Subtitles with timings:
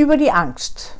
[0.00, 0.96] Über die Angst.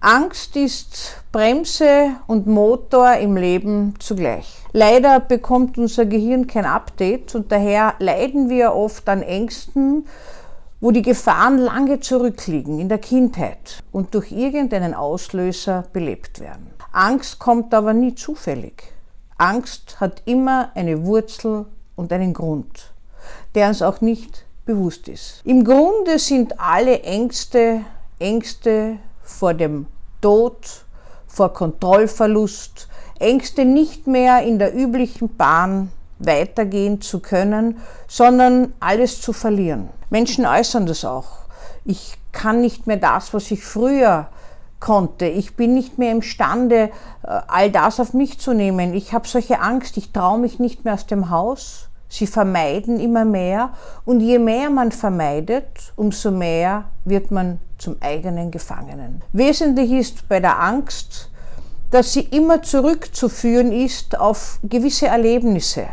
[0.00, 4.56] Angst ist Bremse und Motor im Leben zugleich.
[4.72, 10.06] Leider bekommt unser Gehirn kein Update und daher leiden wir oft an Ängsten,
[10.80, 16.70] wo die Gefahren lange zurückliegen in der Kindheit und durch irgendeinen Auslöser belebt werden.
[16.92, 18.94] Angst kommt aber nie zufällig.
[19.36, 22.94] Angst hat immer eine Wurzel und einen Grund,
[23.54, 25.40] der uns auch nicht bewusst ist.
[25.44, 27.84] Im Grunde sind alle Ängste
[28.20, 29.86] Ängste vor dem
[30.20, 30.84] Tod,
[31.26, 32.88] vor Kontrollverlust,
[33.18, 39.88] Ängste nicht mehr in der üblichen Bahn weitergehen zu können, sondern alles zu verlieren.
[40.10, 41.46] Menschen äußern das auch.
[41.84, 44.28] Ich kann nicht mehr das, was ich früher
[44.80, 45.26] konnte.
[45.26, 46.90] Ich bin nicht mehr imstande,
[47.22, 48.94] äh, all das auf mich zu nehmen.
[48.94, 51.89] Ich habe solche Angst, ich traue mich nicht mehr aus dem Haus.
[52.10, 53.70] Sie vermeiden immer mehr
[54.04, 59.22] und je mehr man vermeidet, umso mehr wird man zum eigenen Gefangenen.
[59.32, 61.30] Wesentlich ist bei der Angst,
[61.92, 65.86] dass sie immer zurückzuführen ist auf gewisse Erlebnisse,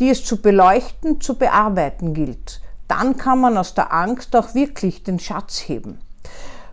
[0.00, 2.60] die es zu beleuchten, zu bearbeiten gilt.
[2.88, 6.00] Dann kann man aus der Angst auch wirklich den Schatz heben.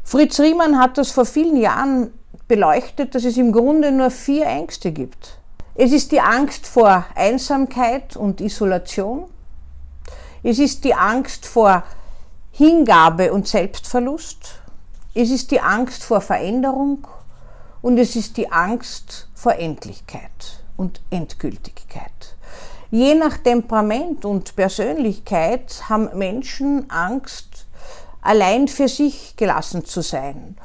[0.03, 2.11] Fritz Riemann hat das vor vielen Jahren
[2.47, 5.37] beleuchtet, dass es im Grunde nur vier Ängste gibt.
[5.79, 9.25] Es ist die Angst vor Einsamkeit und Isolation.
[10.41, 11.83] Es ist die Angst vor
[12.51, 14.59] Hingabe und Selbstverlust.
[15.13, 17.07] Es ist die Angst vor Veränderung
[17.83, 22.35] und es ist die Angst vor Endlichkeit und Endgültigkeit.
[22.89, 27.67] Je nach Temperament und Persönlichkeit haben Menschen Angst,
[28.21, 30.57] allein für sich gelassen zu sein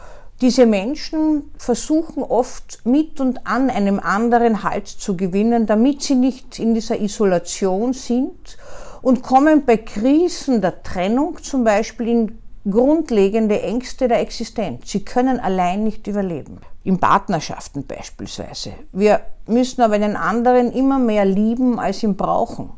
[0.43, 6.59] diese Menschen versuchen oft mit und an einem anderen Halt zu gewinnen, damit sie nicht
[6.59, 8.59] in dieser Isolation sind
[9.03, 14.91] und kommen bei Krisen der Trennung zum Beispiel in grundlegende Ängste der Existenz.
[14.91, 16.59] Sie können allein nicht überleben.
[16.85, 18.73] In Partnerschaften beispielsweise.
[18.93, 22.71] Wir müssen aber einen anderen immer mehr lieben, als ihn brauchen.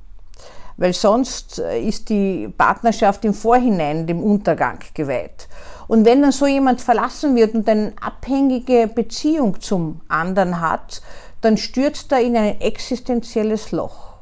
[0.76, 5.48] Weil sonst ist die Partnerschaft im Vorhinein dem Untergang geweiht.
[5.86, 11.02] Und wenn dann so jemand verlassen wird und eine abhängige Beziehung zum anderen hat,
[11.42, 14.14] dann stürzt er in ein existenzielles Loch.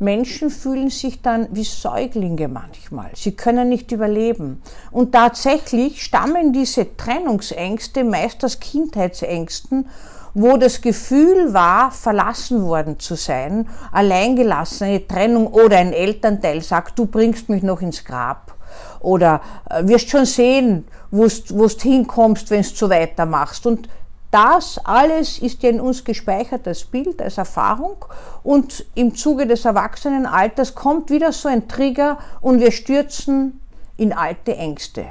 [0.00, 3.10] Menschen fühlen sich dann wie Säuglinge manchmal.
[3.14, 4.62] Sie können nicht überleben.
[4.92, 9.88] Und tatsächlich stammen diese Trennungsängste meist aus Kindheitsängsten,
[10.34, 16.98] wo das Gefühl war, verlassen worden zu sein, alleingelassen, eine Trennung oder ein Elternteil sagt,
[16.98, 18.54] du bringst mich noch ins Grab
[19.00, 19.40] oder
[19.70, 23.66] äh, wirst schon sehen, wo du hinkommst, wenn du weitermachst.
[23.66, 23.88] Und
[24.30, 27.96] das alles ist ja in uns gespeichert als Bild, als Erfahrung
[28.42, 33.60] und im Zuge des Erwachsenenalters kommt wieder so ein Trigger und wir stürzen
[33.96, 35.06] in alte Ängste.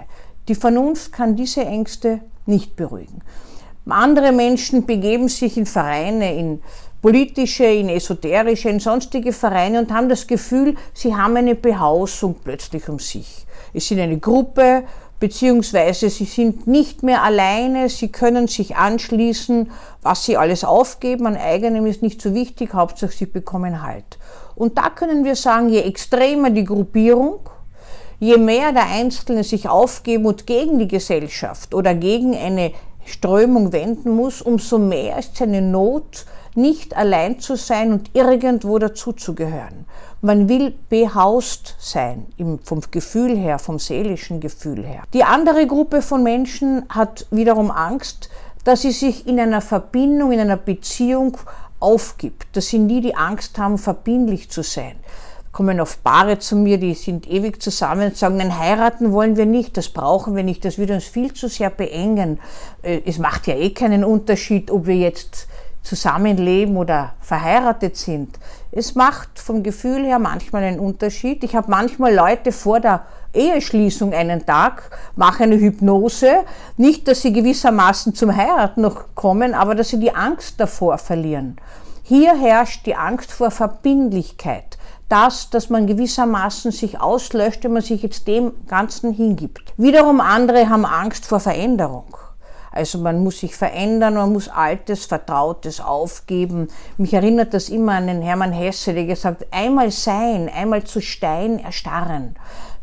[0.47, 3.21] Die Vernunft kann diese Ängste nicht beruhigen.
[3.91, 6.61] Andere Menschen begeben sich in Vereine, in
[7.01, 12.89] politische, in esoterische, in sonstige Vereine und haben das Gefühl, sie haben eine Behausung plötzlich
[12.89, 13.45] um sich.
[13.73, 14.83] Es sind eine Gruppe,
[15.19, 19.71] beziehungsweise sie sind nicht mehr alleine, sie können sich anschließen,
[20.01, 24.17] was sie alles aufgeben an eigenem ist nicht so wichtig, Hauptsache sie bekommen Halt.
[24.55, 27.39] Und da können wir sagen, je extremer die Gruppierung,
[28.19, 32.71] je mehr der Einzelne sich aufgeben und gegen die Gesellschaft oder gegen eine
[33.07, 36.25] Strömung wenden muss, umso mehr ist seine Not,
[36.55, 39.85] nicht allein zu sein und irgendwo dazuzugehören.
[40.21, 42.25] Man will behaust sein,
[42.63, 45.03] vom Gefühl her, vom seelischen Gefühl her.
[45.13, 48.29] Die andere Gruppe von Menschen hat wiederum Angst,
[48.63, 51.37] dass sie sich in einer Verbindung, in einer Beziehung
[51.79, 54.95] aufgibt, dass sie nie die Angst haben, verbindlich zu sein.
[55.57, 59.47] Kommen oft Paare zu mir, die sind ewig zusammen und sagen, nein, heiraten wollen wir
[59.47, 62.39] nicht, das brauchen wir nicht, das würde uns viel zu sehr beengen.
[62.83, 65.47] Äh, es macht ja eh keinen Unterschied, ob wir jetzt
[65.81, 68.37] zusammenleben oder verheiratet sind.
[68.71, 71.43] Es macht vom Gefühl her manchmal einen Unterschied.
[71.43, 76.41] Ich habe manchmal Leute vor der Eheschließung einen Tag, mache eine Hypnose.
[76.75, 81.57] Nicht, dass sie gewissermaßen zum Heiraten noch kommen, aber dass sie die Angst davor verlieren.
[82.03, 84.76] Hier herrscht die Angst vor Verbindlichkeit.
[85.09, 89.73] Das, dass man gewissermaßen sich auslöscht, wenn man sich jetzt dem Ganzen hingibt.
[89.77, 92.17] Wiederum andere haben Angst vor Veränderung.
[92.71, 96.67] Also man muss sich verändern, man muss Altes, Vertrautes aufgeben.
[96.97, 101.01] Mich erinnert das immer an den Hermann Hesse, der gesagt hat, einmal sein, einmal zu
[101.01, 102.35] Stein erstarren.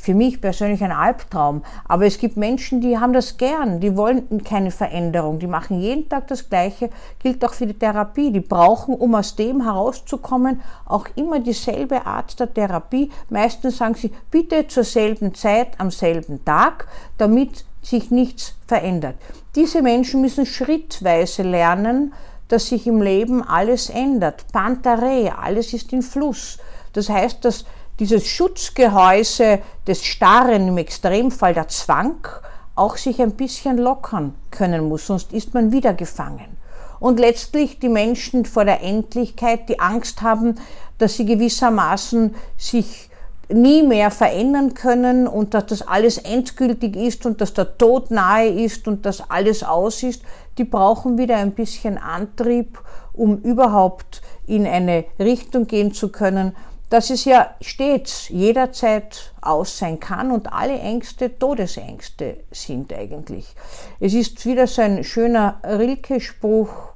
[0.04, 1.62] Für mich persönlich ein Albtraum.
[1.86, 6.10] Aber es gibt Menschen, die haben das gern, die wollen keine Veränderung, die machen jeden
[6.10, 6.90] Tag das Gleiche,
[7.20, 8.30] gilt auch für die Therapie.
[8.30, 13.10] Die brauchen, um aus dem herauszukommen, auch immer dieselbe Art der Therapie.
[13.30, 19.16] Meistens sagen sie, bitte zur selben Zeit, am selben Tag, damit sich nichts verändert.
[19.54, 22.12] Diese Menschen müssen schrittweise lernen,
[22.48, 24.46] dass sich im Leben alles ändert.
[24.52, 26.58] Pantare, alles ist in Fluss.
[26.92, 27.64] Das heißt, dass
[27.98, 32.26] dieses Schutzgehäuse des Starren, im Extremfall der Zwang,
[32.74, 36.56] auch sich ein bisschen lockern können muss, sonst ist man wieder gefangen.
[36.98, 40.56] Und letztlich die Menschen vor der Endlichkeit, die Angst haben,
[40.98, 43.10] dass sie gewissermaßen sich
[43.48, 48.48] nie mehr verändern können und dass das alles endgültig ist und dass der Tod nahe
[48.48, 50.22] ist und dass alles aus ist,
[50.58, 52.78] die brauchen wieder ein bisschen Antrieb,
[53.12, 56.54] um überhaupt in eine Richtung gehen zu können,
[56.90, 63.54] dass es ja stets jederzeit aus sein kann und alle Ängste Todesängste sind eigentlich.
[64.00, 66.92] Es ist wieder so ein schöner Rilke-Spruch,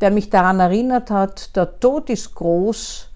[0.00, 3.07] der mich daran erinnert hat, der Tod ist groß,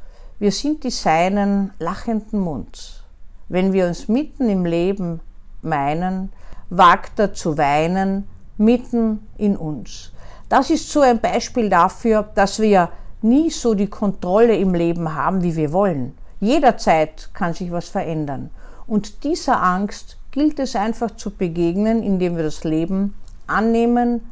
[0.42, 3.04] wir sind die Seinen lachenden Munds.
[3.48, 5.20] Wenn wir uns mitten im Leben
[5.60, 6.32] meinen,
[6.68, 8.26] wagt er zu weinen
[8.58, 10.10] mitten in uns.
[10.48, 12.88] Das ist so ein Beispiel dafür, dass wir
[13.20, 16.18] nie so die Kontrolle im Leben haben, wie wir wollen.
[16.40, 18.50] Jederzeit kann sich was verändern.
[18.88, 23.14] Und dieser Angst gilt es einfach zu begegnen, indem wir das Leben
[23.46, 24.22] annehmen,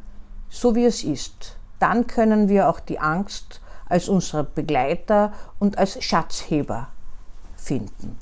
[0.49, 1.55] so wie es ist.
[1.79, 3.60] Dann können wir auch die Angst
[3.91, 6.87] als unsere Begleiter und als Schatzheber
[7.55, 8.17] finden.